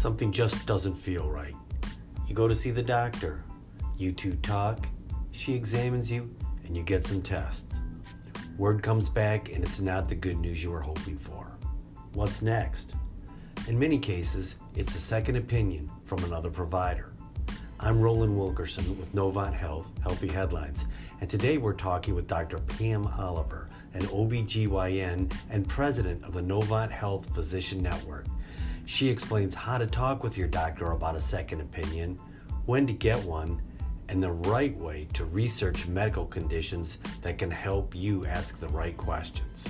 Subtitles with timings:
[0.00, 1.54] Something just doesn't feel right.
[2.26, 3.44] You go to see the doctor.
[3.98, 4.88] You two talk,
[5.30, 7.82] she examines you, and you get some tests.
[8.56, 11.52] Word comes back, and it's not the good news you were hoping for.
[12.14, 12.94] What's next?
[13.68, 17.12] In many cases, it's a second opinion from another provider.
[17.78, 20.86] I'm Roland Wilkerson with Novant Health Healthy Headlines,
[21.20, 22.58] and today we're talking with Dr.
[22.60, 28.24] Pam Oliver, an OBGYN and president of the Novant Health Physician Network.
[28.86, 32.18] She explains how to talk with your doctor about a second opinion,
[32.64, 33.60] when to get one,
[34.08, 38.96] and the right way to research medical conditions that can help you ask the right
[38.96, 39.68] questions.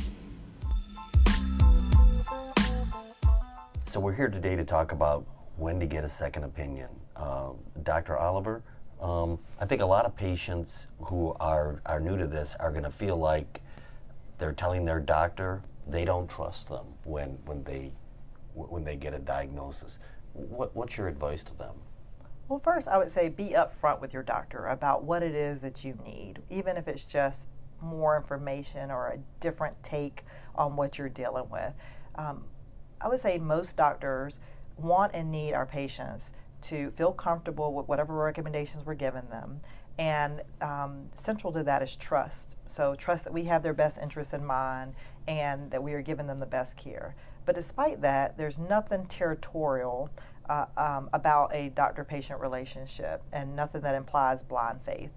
[3.91, 6.89] So, we're here today to talk about when to get a second opinion.
[7.17, 7.51] Uh,
[7.83, 8.17] Dr.
[8.17, 8.63] Oliver,
[9.01, 12.85] um, I think a lot of patients who are, are new to this are going
[12.85, 13.63] to feel like
[14.39, 17.93] they're telling their doctor they don't trust them when, when they
[18.55, 19.99] when they get a diagnosis.
[20.33, 21.75] What, what's your advice to them?
[22.49, 25.85] Well, first, I would say be upfront with your doctor about what it is that
[25.85, 27.49] you need, even if it's just
[27.81, 31.73] more information or a different take on what you're dealing with.
[32.17, 32.45] Um,
[33.01, 34.41] I would say most doctors
[34.77, 36.33] want and need our patients
[36.63, 39.61] to feel comfortable with whatever recommendations we're giving them.
[39.99, 42.57] And um, central to that is trust.
[42.67, 44.95] So, trust that we have their best interests in mind
[45.29, 47.15] and that we are giving them the best care.
[47.45, 50.11] But despite that, there's nothing territorial
[50.49, 55.11] uh, um, about a doctor patient relationship and nothing that implies blind faith.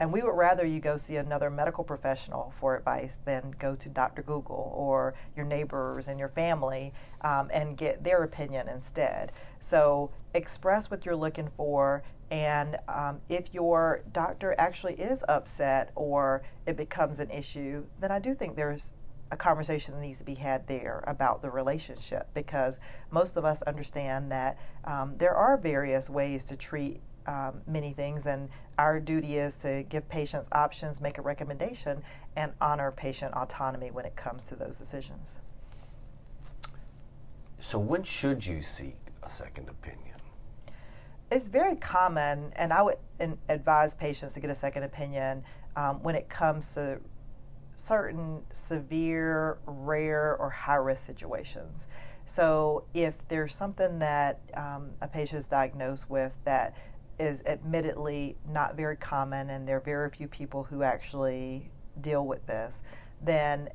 [0.00, 3.88] And we would rather you go see another medical professional for advice than go to
[3.90, 4.22] Dr.
[4.22, 9.30] Google or your neighbors and your family um, and get their opinion instead.
[9.60, 12.02] So express what you're looking for.
[12.30, 18.20] And um, if your doctor actually is upset or it becomes an issue, then I
[18.20, 18.94] do think there's
[19.30, 23.62] a conversation that needs to be had there about the relationship because most of us
[23.62, 28.48] understand that um, there are various ways to treat um, many things, and
[28.78, 32.02] our duty is to give patients options, make a recommendation,
[32.36, 35.40] and honor patient autonomy when it comes to those decisions.
[37.60, 40.16] So, when should you seek a second opinion?
[41.30, 42.96] It's very common, and I would
[43.48, 45.44] advise patients to get a second opinion
[45.76, 47.00] um, when it comes to
[47.76, 51.86] certain severe, rare, or high risk situations.
[52.24, 56.74] So, if there's something that um, a patient is diagnosed with that
[57.20, 61.70] is admittedly not very common, and there are very few people who actually
[62.00, 62.82] deal with this,
[63.22, 63.68] then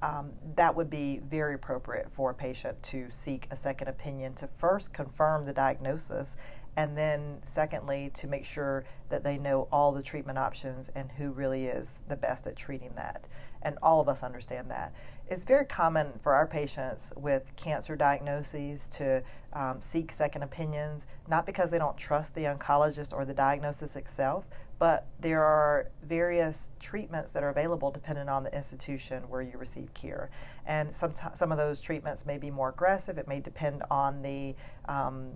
[0.00, 4.48] um, that would be very appropriate for a patient to seek a second opinion to
[4.56, 6.36] first confirm the diagnosis
[6.76, 11.30] and then secondly to make sure that they know all the treatment options and who
[11.30, 13.26] really is the best at treating that.
[13.60, 14.92] And all of us understand that.
[15.28, 19.22] It's very common for our patients with cancer diagnoses to
[19.52, 24.46] um, seek second opinions not because they don't trust the oncologist or the diagnosis itself
[24.82, 29.94] but there are various treatments that are available depending on the institution where you receive
[29.94, 30.28] care.
[30.66, 33.16] And some, some of those treatments may be more aggressive.
[33.16, 34.56] It may depend on the
[34.88, 35.34] um,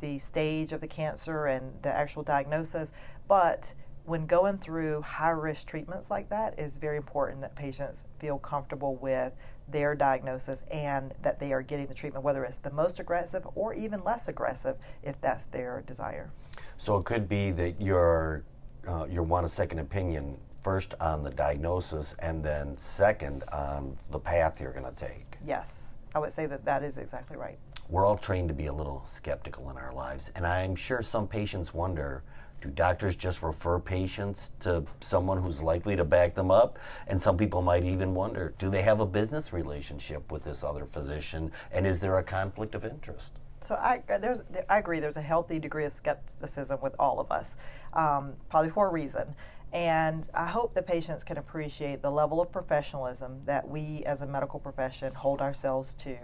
[0.00, 2.92] the stage of the cancer and the actual diagnosis.
[3.28, 3.74] But
[4.04, 8.96] when going through high risk treatments like that, is very important that patients feel comfortable
[8.96, 9.32] with
[9.66, 13.72] their diagnosis and that they are getting the treatment, whether it's the most aggressive or
[13.72, 16.30] even less aggressive, if that's their desire.
[16.76, 18.44] So it could be that you're
[18.86, 24.18] uh, you want a second opinion first on the diagnosis and then second on the
[24.18, 25.38] path you're going to take.
[25.46, 28.72] Yes, I would say that that is exactly right we're all trained to be a
[28.72, 30.30] little skeptical in our lives.
[30.34, 32.22] And I'm sure some patients wonder
[32.64, 36.78] do doctors just refer patients to someone who's likely to back them up?
[37.06, 40.86] And some people might even wonder do they have a business relationship with this other
[40.86, 41.52] physician?
[41.72, 43.32] And is there a conflict of interest?
[43.60, 44.98] So I, there's, I agree.
[44.98, 47.58] There's a healthy degree of skepticism with all of us,
[47.92, 49.34] um, probably for a reason.
[49.74, 54.26] And I hope the patients can appreciate the level of professionalism that we as a
[54.26, 56.16] medical profession hold ourselves to,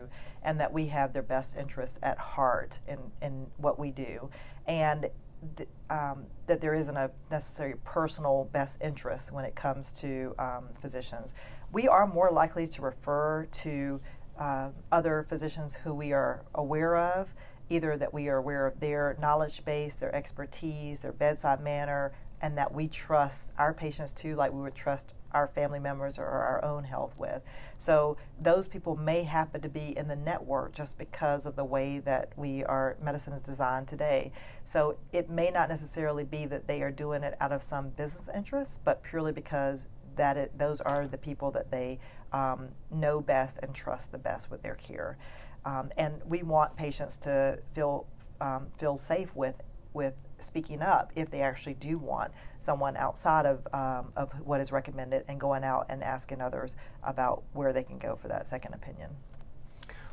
[0.44, 4.30] and that we have their best interests at heart in, in what we do.
[4.68, 5.10] And
[5.56, 10.68] th- um, that there isn't a necessary personal best interest when it comes to um,
[10.80, 11.34] physicians.
[11.72, 14.00] We are more likely to refer to
[14.38, 17.34] uh, other physicians who we are aware of
[17.70, 22.56] either that we are aware of their knowledge base, their expertise, their bedside manner, and
[22.56, 26.64] that we trust our patients too, like we would trust our family members or our
[26.64, 27.42] own health with.
[27.78, 31.98] So those people may happen to be in the network just because of the way
[32.00, 34.32] that we are medicine is designed today.
[34.64, 38.28] So it may not necessarily be that they are doing it out of some business
[38.34, 41.98] interest, but purely because that it, those are the people that they
[42.32, 45.16] um, know best and trust the best with their care.
[45.64, 48.06] Um, and we want patients to feel
[48.40, 49.54] um, feel safe with
[49.92, 54.72] with speaking up if they actually do want someone outside of, um, of what is
[54.72, 58.74] recommended and going out and asking others about where they can go for that second
[58.74, 59.10] opinion.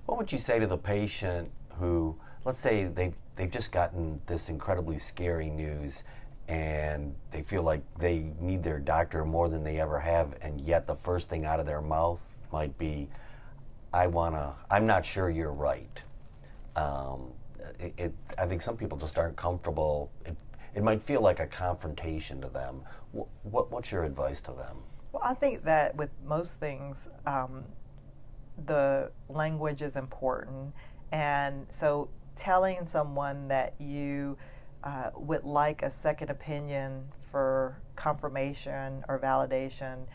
[0.06, 2.16] What would you say to the patient who,
[2.46, 6.04] let's say they've, they've just gotten this incredibly scary news
[6.48, 10.88] and they feel like they need their doctor more than they ever have, and yet
[10.88, 13.10] the first thing out of their mouth might be,
[13.94, 16.02] I want to, I'm not sure you're right.
[16.78, 17.34] Um,
[17.80, 20.12] it, it, I think some people just aren't comfortable.
[20.26, 20.36] It,
[20.76, 22.82] it might feel like a confrontation to them.
[23.12, 24.78] What, what, what's your advice to them?
[25.12, 27.64] Well, I think that with most things, um,
[28.66, 30.74] the language is important.
[31.12, 34.38] And so telling someone that you
[34.84, 40.06] uh, would like a second opinion for confirmation or validation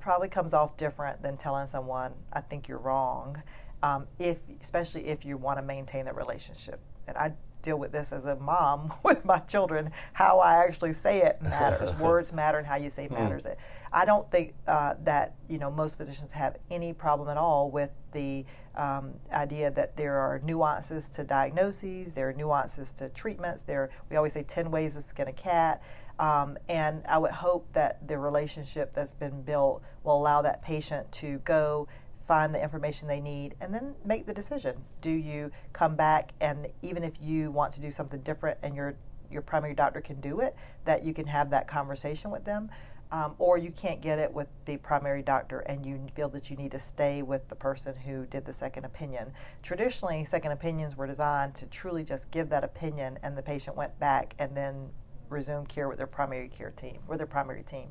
[0.00, 3.42] probably comes off different than telling someone, I think you're wrong
[3.82, 6.80] um, if especially if you want to maintain the relationship.
[7.06, 7.32] And I
[7.62, 9.90] deal with this as a mom with my children.
[10.12, 11.94] How I actually say it matters.
[11.94, 13.14] Words matter, and how you say hmm.
[13.14, 13.46] matters.
[13.46, 13.58] It.
[13.92, 17.90] I don't think uh, that you know most physicians have any problem at all with
[18.12, 18.44] the
[18.76, 23.62] um, idea that there are nuances to diagnoses, there are nuances to treatments.
[23.62, 25.82] There, we always say ten ways to skin a cat.
[26.18, 31.10] Um, and I would hope that the relationship that's been built will allow that patient
[31.12, 31.88] to go
[32.30, 34.76] find the information they need, and then make the decision.
[35.00, 38.94] Do you come back and even if you want to do something different and your
[39.32, 40.54] your primary doctor can do it,
[40.84, 42.70] that you can have that conversation with them.
[43.10, 46.56] Um, or you can't get it with the primary doctor and you feel that you
[46.56, 49.32] need to stay with the person who did the second opinion.
[49.64, 53.98] Traditionally, second opinions were designed to truly just give that opinion and the patient went
[53.98, 54.90] back and then
[55.28, 57.88] resumed care with their primary care team, with their primary team.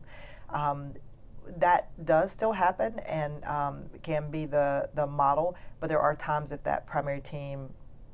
[0.49, 0.93] Um,
[1.57, 6.51] that does still happen and um, can be the, the model, but there are times
[6.51, 7.69] if that primary team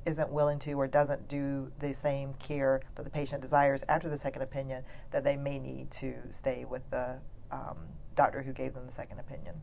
[0.05, 4.17] isn't willing to or doesn't do the same care that the patient desires after the
[4.17, 7.17] second opinion, that they may need to stay with the
[7.51, 7.77] um,
[8.15, 9.55] doctor who gave them the second opinion.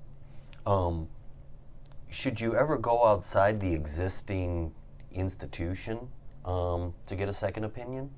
[0.66, 1.08] Um,
[2.08, 4.74] should you ever go outside the existing
[5.12, 6.08] institution
[6.44, 8.10] um, to get a second opinion?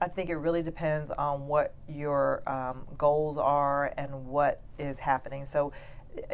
[0.00, 5.46] I think it really depends on what your um, goals are and what is happening.
[5.46, 5.72] So,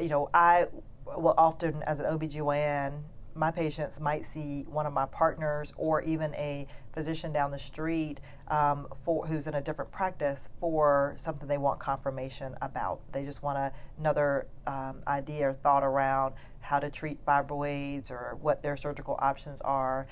[0.01, 0.67] you know, I
[1.05, 3.03] will often, as an OBGYN,
[3.35, 8.21] my patients might see one of my partners or even a physician down the street
[8.49, 13.01] um, for who's in a different practice for something they want confirmation about.
[13.13, 18.37] They just want a, another um, idea or thought around how to treat fibroids or
[18.41, 20.07] what their surgical options are.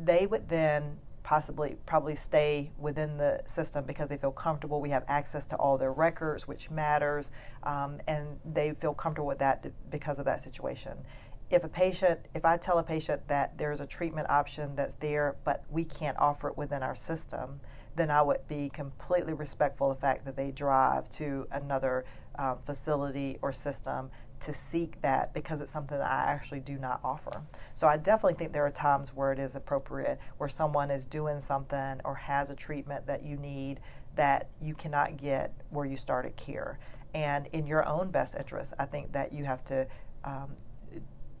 [0.00, 4.80] They would then possibly probably stay within the system because they feel comfortable.
[4.80, 7.32] We have access to all their records, which matters,
[7.64, 10.98] um, and they feel comfortable with that because of that situation.
[11.50, 15.36] If a patient, if I tell a patient that there's a treatment option that's there,
[15.44, 17.60] but we can't offer it within our system,
[17.96, 22.04] then I would be completely respectful of the fact that they drive to another
[22.36, 24.10] um, facility or system
[24.40, 27.42] to seek that because it's something that I actually do not offer.
[27.74, 31.40] So I definitely think there are times where it is appropriate where someone is doing
[31.40, 33.80] something or has a treatment that you need
[34.16, 36.78] that you cannot get where you started care.
[37.14, 39.86] And in your own best interest, I think that you have to
[40.24, 40.56] um,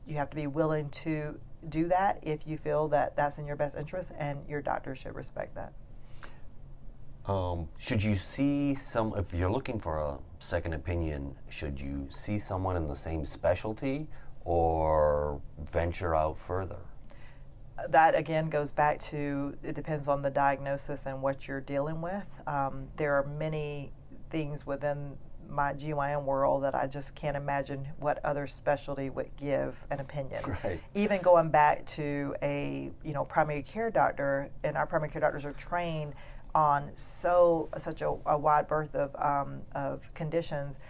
[0.06, 3.56] you have to be willing to do that if you feel that that's in your
[3.56, 5.72] best interest, and your doctor should respect that.
[7.26, 12.38] Um, should you see some, if you're looking for a second opinion, should you see
[12.38, 14.06] someone in the same specialty
[14.44, 16.78] or venture out further?
[17.88, 22.26] That again goes back to it depends on the diagnosis and what you're dealing with.
[22.46, 23.92] Um, there are many
[24.30, 25.16] things within
[25.48, 30.42] my GYN world that I just can't imagine what other specialty would give an opinion.
[30.64, 30.80] Right.
[30.94, 35.44] Even going back to a you know primary care doctor, and our primary care doctors
[35.44, 36.14] are trained
[36.54, 40.80] on so such a, a wide berth of, um, of conditions,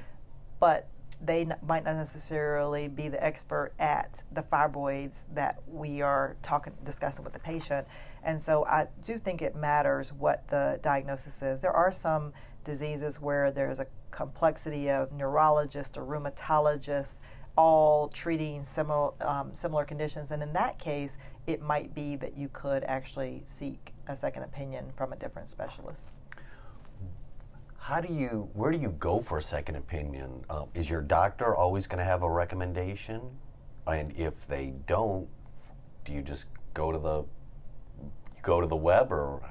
[0.60, 0.88] but
[1.20, 6.72] they n- might not necessarily be the expert at the fibroids that we are talking
[6.84, 7.86] discussing with the patient.
[8.22, 11.60] And so I do think it matters what the diagnosis is.
[11.60, 12.32] There are some
[12.64, 17.20] diseases where there's a complexity of neurologists or rheumatologists
[17.56, 22.48] all treating similar um, similar conditions, and in that case, it might be that you
[22.52, 26.18] could actually seek a second opinion from a different specialist.
[27.78, 30.44] How do you, where do you go for a second opinion?
[30.48, 33.20] Um, is your doctor always going to have a recommendation?
[33.86, 35.28] And if they don't,
[36.04, 37.24] do you just go to the,
[38.42, 39.42] go to the web or?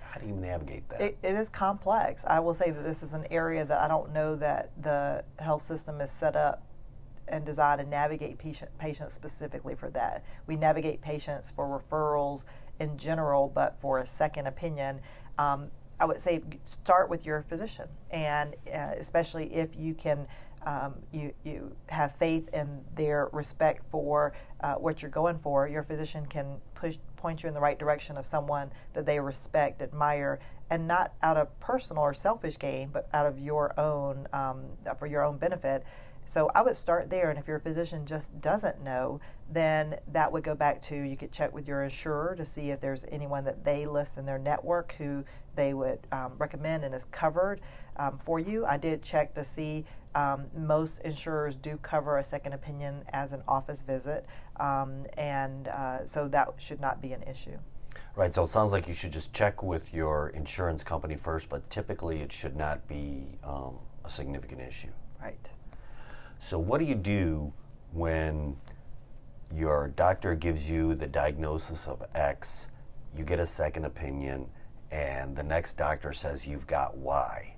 [0.00, 1.00] How do you navigate that?
[1.00, 2.24] It, it is complex.
[2.26, 5.62] I will say that this is an area that I don't know that the health
[5.62, 6.62] system is set up
[7.30, 10.24] and designed to navigate patient, patients specifically for that.
[10.46, 12.44] We navigate patients for referrals
[12.80, 15.00] in general, but for a second opinion,
[15.38, 15.70] um,
[16.00, 20.26] I would say start with your physician, and uh, especially if you can.
[20.66, 25.84] Um, you, you have faith in their respect for uh, what you're going for, your
[25.84, 30.40] physician can push, point you in the right direction of someone that they respect, admire,
[30.68, 34.64] and not out of personal or selfish gain, but out of your own, um,
[34.98, 35.84] for your own benefit.
[36.28, 39.18] So I would start there, and if your physician just doesn't know,
[39.50, 42.82] then that would go back to you could check with your insurer to see if
[42.82, 45.24] there's anyone that they list in their network who
[45.56, 47.62] they would um, recommend and is covered
[47.96, 48.66] um, for you.
[48.66, 53.42] I did check to see um, most insurers do cover a second opinion as an
[53.48, 54.26] office visit,
[54.60, 57.56] um, and uh, so that should not be an issue.
[58.16, 61.70] Right, so it sounds like you should just check with your insurance company first, but
[61.70, 64.90] typically it should not be um, a significant issue.
[65.22, 65.50] Right.
[66.40, 67.52] So, what do you do
[67.92, 68.56] when
[69.54, 72.68] your doctor gives you the diagnosis of X,
[73.16, 74.46] you get a second opinion,
[74.90, 77.54] and the next doctor says you've got Y?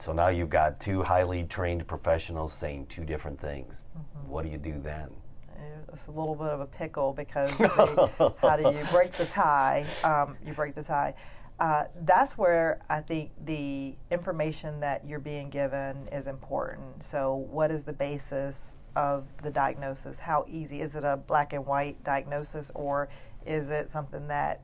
[0.00, 3.84] So now you've got two highly trained professionals saying two different things.
[3.96, 4.30] Mm-hmm.
[4.30, 5.10] What do you do then?
[5.92, 9.86] It's a little bit of a pickle because they, how do you break the tie?
[10.04, 11.14] Um, you break the tie.
[11.60, 17.02] Uh, that's where I think the information that you're being given is important.
[17.02, 20.20] So, what is the basis of the diagnosis?
[20.20, 23.08] How easy is it a black and white diagnosis, or
[23.44, 24.60] is it something that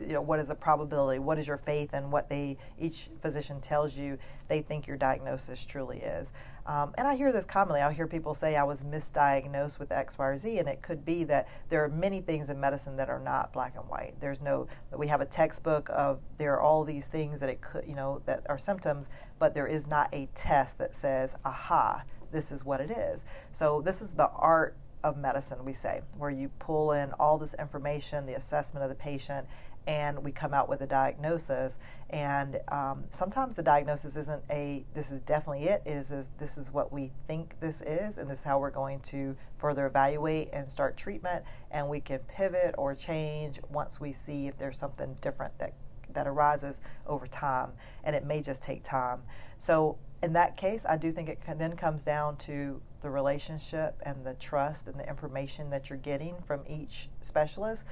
[0.00, 1.18] you know, what is the probability?
[1.18, 5.64] What is your faith in what they each physician tells you they think your diagnosis
[5.64, 6.32] truly is?
[6.70, 7.80] Um, and I hear this commonly.
[7.80, 11.04] I'll hear people say I was misdiagnosed with X, Y, or Z, and it could
[11.04, 14.14] be that there are many things in medicine that are not black and white.
[14.20, 17.88] There's no we have a textbook of there are all these things that it could
[17.88, 19.10] you know that are symptoms,
[19.40, 23.24] but there is not a test that says, aha, this is what it is.
[23.50, 27.54] So this is the art of medicine, we say, where you pull in all this
[27.54, 29.48] information, the assessment of the patient,
[29.86, 31.78] and we come out with a diagnosis.
[32.10, 35.82] And um, sometimes the diagnosis isn't a this is definitely it.
[35.84, 38.70] It is, is this is what we think this is, and this is how we're
[38.70, 41.44] going to further evaluate and start treatment.
[41.70, 45.74] And we can pivot or change once we see if there's something different that
[46.12, 47.70] that arises over time,
[48.02, 49.22] and it may just take time.
[49.58, 54.24] So in that case, I do think it then comes down to the relationship and
[54.24, 57.84] the trust and the information that you're getting from each specialist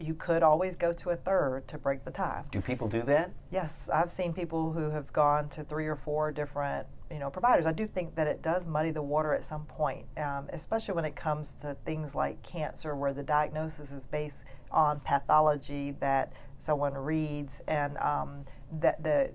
[0.00, 2.42] you could always go to a third to break the tie.
[2.50, 3.30] Do people do that?
[3.50, 7.66] Yes, I've seen people who have gone to three or four different you know providers.
[7.66, 11.04] I do think that it does muddy the water at some point, um, especially when
[11.04, 16.94] it comes to things like cancer, where the diagnosis is based on pathology that someone
[16.94, 18.44] reads, and um,
[18.80, 19.30] that the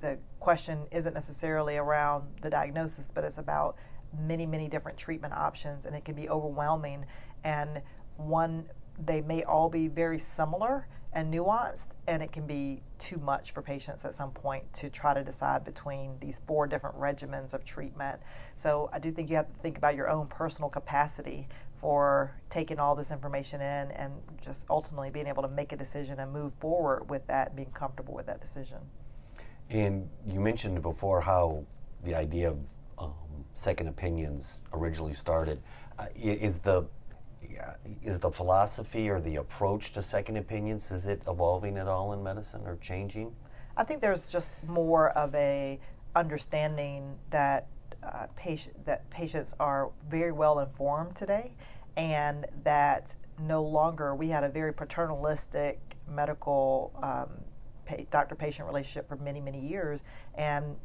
[0.00, 3.76] the question isn't necessarily around the diagnosis, but it's about
[4.16, 7.04] many many different treatment options, and it can be overwhelming.
[7.42, 7.82] And
[8.16, 8.66] one
[8.98, 13.62] they may all be very similar and nuanced, and it can be too much for
[13.62, 18.20] patients at some point to try to decide between these four different regimens of treatment.
[18.56, 21.46] So I do think you have to think about your own personal capacity
[21.80, 26.18] for taking all this information in and just ultimately being able to make a decision
[26.18, 28.78] and move forward with that being comfortable with that decision.
[29.70, 31.64] And you mentioned before how
[32.02, 32.58] the idea of
[32.98, 33.12] um,
[33.54, 35.62] second opinions originally started.
[35.98, 36.84] Uh, is the
[38.02, 42.22] is the philosophy or the approach to second opinions is it evolving at all in
[42.22, 43.34] medicine or changing?
[43.76, 45.80] I think there's just more of a
[46.14, 47.66] understanding that
[48.02, 51.52] uh, patient that patients are very well informed today,
[51.96, 59.40] and that no longer we had a very paternalistic medical um, doctor-patient relationship for many
[59.40, 60.76] many years, and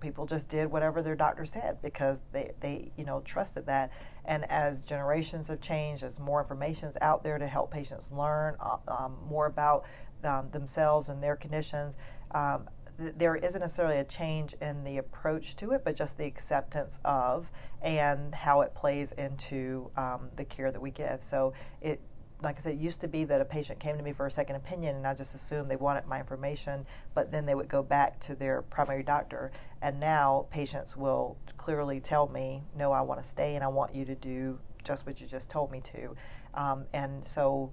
[0.00, 3.90] people just did whatever their doctor said because they, they you know trusted that.
[4.24, 8.56] And as generations have changed as more information is out there to help patients learn
[8.60, 9.84] uh, um, more about
[10.24, 11.96] um, themselves and their conditions
[12.32, 16.24] um, th- there isn't necessarily a change in the approach to it but just the
[16.24, 17.50] acceptance of
[17.82, 21.22] and how it plays into um, the care that we give.
[21.22, 22.00] So it
[22.46, 24.30] like I said, it used to be that a patient came to me for a
[24.30, 27.82] second opinion and I just assumed they wanted my information, but then they would go
[27.82, 29.50] back to their primary doctor.
[29.82, 33.96] And now patients will clearly tell me, no, I want to stay and I want
[33.96, 36.14] you to do just what you just told me to.
[36.54, 37.72] Um, and so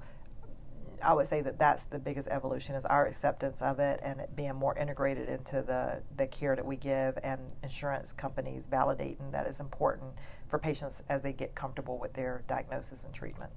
[1.03, 4.36] I would say that that's the biggest evolution is our acceptance of it and it
[4.36, 9.46] being more integrated into the, the care that we give and insurance companies validating that
[9.46, 10.13] is important
[10.48, 13.51] for patients as they get comfortable with their diagnosis and treatment.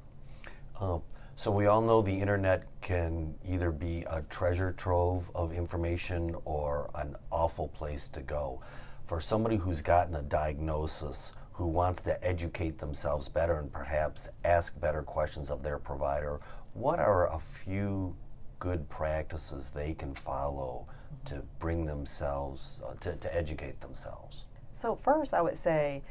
[0.80, 1.02] Um,
[1.38, 6.90] So we all know the internet can either be a treasure trove of information or
[6.95, 8.62] an awful place to go.
[9.04, 14.80] For somebody who's gotten a diagnosis, who wants to educate themselves better and perhaps ask
[14.80, 16.40] better questions of their provider,
[16.73, 18.16] what are a few
[18.59, 20.87] good practices they can follow
[21.26, 24.47] to bring themselves, uh, to, to educate themselves?
[24.73, 26.02] So, first, I would say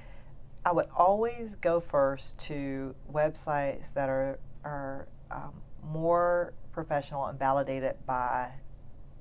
[0.64, 5.54] I would always go first to websites that are, are um,
[5.84, 8.52] more professional and validated by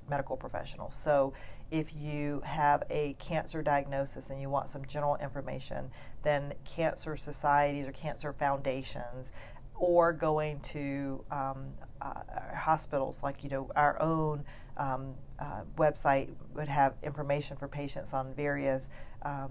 [0.09, 0.97] medical professionals.
[0.97, 1.33] So,
[1.71, 5.91] if you have a cancer diagnosis and you want some general information,
[6.23, 9.33] then cancer societies or cancer foundations,
[9.75, 12.15] or going to um, uh,
[12.55, 14.45] hospitals like you know our own
[14.77, 18.91] um, uh, website would have information for patients on various
[19.23, 19.51] um,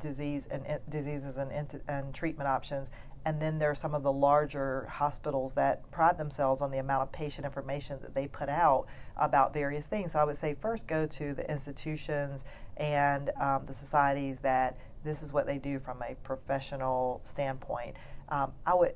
[0.00, 2.90] disease and diseases and, and treatment options
[3.24, 7.02] and then there are some of the larger hospitals that pride themselves on the amount
[7.02, 10.12] of patient information that they put out about various things.
[10.12, 12.44] So I would say first go to the institutions
[12.76, 17.96] and um, the societies that this is what they do from a professional standpoint.
[18.28, 18.94] Um, I would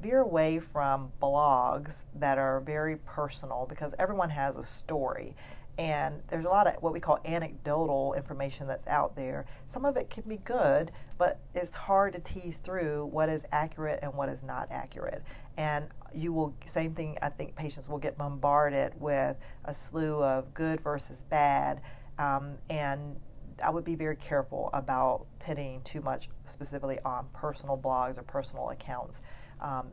[0.00, 5.36] veer away from blogs that are very personal because everyone has a story
[5.78, 9.46] and there's a lot of what we call anecdotal information that's out there.
[9.66, 14.00] Some of it can be good, but it's hard to tease through what is accurate
[14.02, 15.22] and what is not accurate.
[15.56, 20.52] And you will, same thing, I think patients will get bombarded with a slew of
[20.52, 21.80] good versus bad.
[22.18, 23.16] Um, and
[23.62, 28.70] I would be very careful about pitting too much specifically on personal blogs or personal
[28.70, 29.22] accounts.
[29.62, 29.86] Um,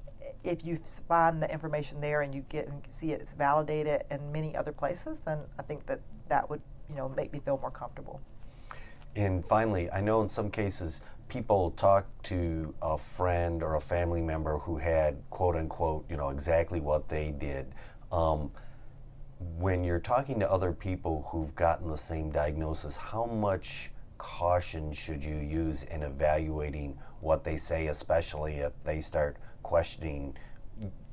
[0.44, 0.76] if you
[1.08, 5.20] find the information there and you get and see it's validated in many other places,
[5.20, 8.20] then I think that that would you know make me feel more comfortable.
[9.16, 14.22] And finally, I know in some cases people talk to a friend or a family
[14.22, 17.68] member who had quote unquote you know exactly what they did.
[18.12, 18.52] Um,
[19.58, 25.24] when you're talking to other people who've gotten the same diagnosis, how much caution should
[25.24, 29.38] you use in evaluating what they say, especially if they start
[29.70, 30.36] questioning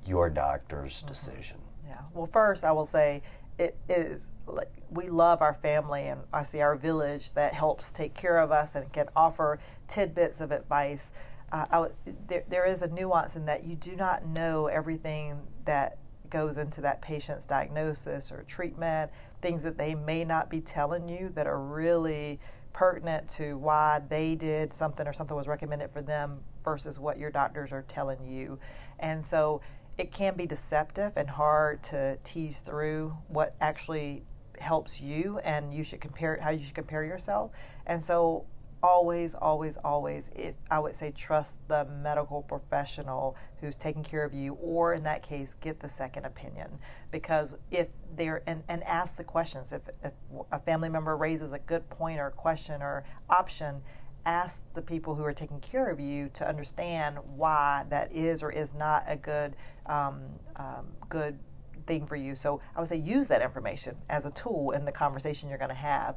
[0.06, 1.08] your doctor's mm-hmm.
[1.08, 1.58] decision?
[1.86, 2.00] Yeah.
[2.14, 3.22] Well, first, I will say
[3.58, 8.14] it is like we love our family and I see our village that helps take
[8.14, 11.12] care of us and can offer tidbits of advice.
[11.52, 11.88] Uh,
[12.26, 15.98] there, there is a nuance in that you do not know everything that
[16.30, 19.10] goes into that patient's diagnosis or treatment,
[19.42, 22.40] things that they may not be telling you that are really
[22.72, 27.30] pertinent to why they did something or something was recommended for them versus what your
[27.30, 28.58] doctors are telling you.
[28.98, 29.62] And so
[29.96, 34.24] it can be deceptive and hard to tease through what actually
[34.58, 37.52] helps you and you should compare how you should compare yourself.
[37.86, 38.46] And so
[38.82, 44.34] always, always, always, if I would say trust the medical professional who's taking care of
[44.34, 46.78] you, or in that case, get the second opinion.
[47.10, 49.72] Because if they're, and, and ask the questions.
[49.72, 50.12] If, if
[50.52, 53.82] a family member raises a good point or question or option,
[54.26, 58.50] ask the people who are taking care of you to understand why that is or
[58.50, 59.54] is not a good,
[59.86, 60.20] um,
[60.56, 61.38] um, good
[61.86, 62.34] thing for you.
[62.34, 65.68] So I would say use that information as a tool in the conversation you're going
[65.70, 66.16] to have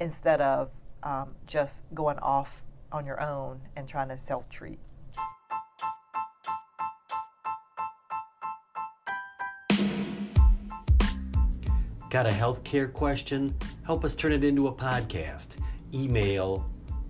[0.00, 0.70] instead of
[1.02, 4.78] um, just going off on your own and trying to self treat.
[12.10, 13.54] Got a healthcare question?
[13.84, 15.48] Help us turn it into a podcast.
[15.92, 16.64] Email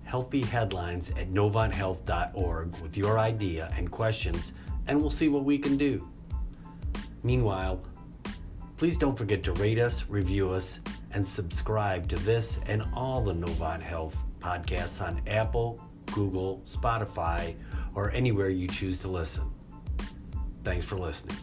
[0.09, 4.53] healthyheadlines at novanthealth.org with your idea and questions,
[4.87, 6.09] and we'll see what we can do.
[7.23, 7.83] Meanwhile,
[8.77, 13.33] please don't forget to rate us, review us, and subscribe to this and all the
[13.33, 17.55] Novant Health podcasts on Apple, Google, Spotify,
[17.95, 19.51] or anywhere you choose to listen.
[20.65, 21.37] Thanks for listening.